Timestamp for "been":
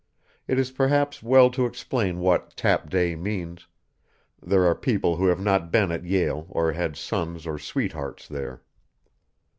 5.71-5.91